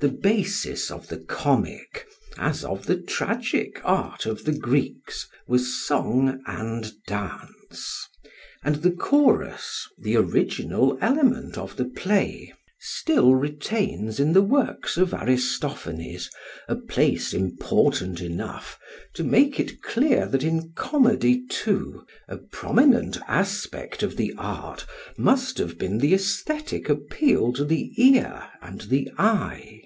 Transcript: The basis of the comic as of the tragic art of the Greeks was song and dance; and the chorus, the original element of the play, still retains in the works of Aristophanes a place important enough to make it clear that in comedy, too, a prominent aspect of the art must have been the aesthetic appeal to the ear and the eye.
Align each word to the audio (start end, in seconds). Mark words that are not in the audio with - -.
The 0.00 0.08
basis 0.08 0.90
of 0.90 1.08
the 1.08 1.18
comic 1.18 2.06
as 2.38 2.64
of 2.64 2.86
the 2.86 2.96
tragic 2.96 3.82
art 3.84 4.24
of 4.24 4.44
the 4.46 4.54
Greeks 4.54 5.28
was 5.46 5.86
song 5.86 6.40
and 6.46 6.90
dance; 7.06 8.08
and 8.64 8.76
the 8.76 8.92
chorus, 8.92 9.86
the 9.98 10.16
original 10.16 10.96
element 11.02 11.58
of 11.58 11.76
the 11.76 11.84
play, 11.84 12.54
still 12.78 13.34
retains 13.34 14.18
in 14.18 14.32
the 14.32 14.40
works 14.40 14.96
of 14.96 15.12
Aristophanes 15.12 16.30
a 16.66 16.76
place 16.76 17.34
important 17.34 18.22
enough 18.22 18.78
to 19.12 19.22
make 19.22 19.60
it 19.60 19.82
clear 19.82 20.24
that 20.24 20.42
in 20.42 20.72
comedy, 20.72 21.44
too, 21.50 22.06
a 22.26 22.38
prominent 22.38 23.18
aspect 23.28 24.02
of 24.02 24.16
the 24.16 24.32
art 24.38 24.86
must 25.18 25.58
have 25.58 25.76
been 25.76 25.98
the 25.98 26.14
aesthetic 26.14 26.88
appeal 26.88 27.52
to 27.52 27.66
the 27.66 27.92
ear 28.02 28.48
and 28.62 28.80
the 28.88 29.10
eye. 29.18 29.76